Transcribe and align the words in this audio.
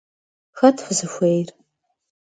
Хэт 0.57 0.77
фызыхуейр? 0.85 1.47